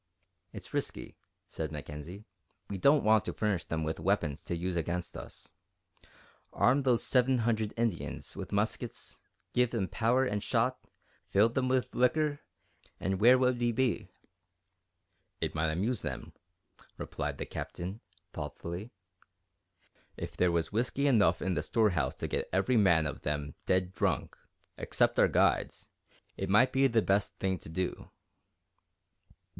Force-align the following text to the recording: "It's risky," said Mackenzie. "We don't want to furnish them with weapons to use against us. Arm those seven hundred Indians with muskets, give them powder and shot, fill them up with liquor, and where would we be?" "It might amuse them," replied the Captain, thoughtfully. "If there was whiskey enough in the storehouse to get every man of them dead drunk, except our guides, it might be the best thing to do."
"It's 0.51 0.73
risky," 0.73 1.15
said 1.47 1.71
Mackenzie. 1.71 2.25
"We 2.71 2.79
don't 2.79 3.03
want 3.03 3.23
to 3.25 3.33
furnish 3.33 3.65
them 3.65 3.83
with 3.83 3.99
weapons 3.99 4.43
to 4.45 4.55
use 4.55 4.75
against 4.75 5.15
us. 5.15 5.49
Arm 6.51 6.81
those 6.81 7.03
seven 7.03 7.37
hundred 7.37 7.71
Indians 7.77 8.35
with 8.35 8.51
muskets, 8.51 9.21
give 9.53 9.69
them 9.69 9.87
powder 9.87 10.25
and 10.25 10.41
shot, 10.41 10.79
fill 11.29 11.49
them 11.49 11.65
up 11.65 11.71
with 11.75 11.93
liquor, 11.93 12.39
and 12.99 13.19
where 13.19 13.37
would 13.37 13.59
we 13.59 13.71
be?" 13.71 14.09
"It 15.39 15.53
might 15.53 15.69
amuse 15.69 16.01
them," 16.01 16.33
replied 16.97 17.37
the 17.37 17.45
Captain, 17.45 18.01
thoughtfully. 18.33 18.89
"If 20.17 20.35
there 20.35 20.51
was 20.51 20.71
whiskey 20.71 21.05
enough 21.05 21.43
in 21.43 21.53
the 21.53 21.61
storehouse 21.61 22.15
to 22.15 22.27
get 22.27 22.49
every 22.51 22.75
man 22.75 23.05
of 23.05 23.21
them 23.21 23.53
dead 23.67 23.93
drunk, 23.93 24.35
except 24.79 25.19
our 25.19 25.27
guides, 25.27 25.89
it 26.37 26.49
might 26.49 26.71
be 26.73 26.87
the 26.87 27.03
best 27.03 27.35
thing 27.37 27.59
to 27.59 27.69
do." 27.69 28.09